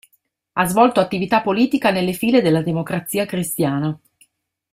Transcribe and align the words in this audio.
Ha 0.53 0.65
svolto 0.67 0.99
attività 0.99 1.43
politica 1.43 1.91
nelle 1.91 2.13
file 2.13 2.41
della 2.41 2.63
Democrazia 2.63 3.27
Cristiana. 3.27 3.95